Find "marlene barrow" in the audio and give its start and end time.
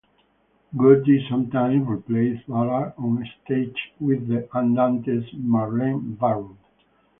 5.35-6.57